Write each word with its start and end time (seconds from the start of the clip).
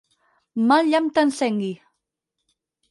Mal 0.71 0.89
llamp 0.93 1.11
t'encengui! 1.19 1.71